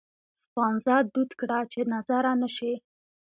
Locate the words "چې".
1.71-1.79